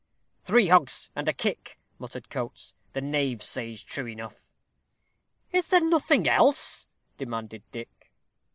[0.43, 4.49] "Three hogs and a kick," muttered Coates; "the knave says true enough."
[5.51, 6.87] "Is there nothing else?"
[7.19, 8.11] demanded Dick.